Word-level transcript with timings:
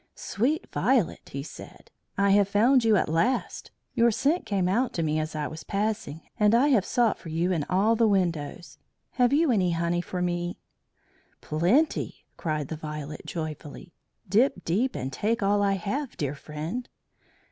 "Sweet 0.15 0.65
Violet," 0.73 1.29
he 1.31 1.43
said, 1.43 1.91
"I 2.17 2.31
have 2.31 2.47
found 2.47 2.83
you 2.83 2.95
at 2.95 3.07
last. 3.07 3.69
Your 3.93 4.09
scent 4.09 4.47
came 4.47 4.67
out 4.67 4.93
to 4.93 5.03
me 5.03 5.19
as 5.19 5.35
I 5.35 5.45
was 5.45 5.63
passing, 5.63 6.21
and 6.39 6.55
I 6.55 6.69
have 6.69 6.85
sought 6.87 7.19
for 7.19 7.29
you 7.29 7.51
in 7.51 7.65
all 7.69 7.95
the 7.95 8.07
windows. 8.07 8.79
Have 9.11 9.31
you 9.31 9.51
any 9.51 9.73
honey 9.73 10.01
for 10.01 10.19
me?" 10.19 10.57
"Plenty!" 11.39 12.25
cried 12.35 12.69
the 12.69 12.75
Violet 12.77 13.27
joyfully. 13.27 13.93
"Dip 14.27 14.65
deep 14.65 14.95
and 14.95 15.13
take 15.13 15.43
all 15.43 15.61
I 15.61 15.73
have, 15.73 16.17
dear 16.17 16.33
friend." 16.33 16.89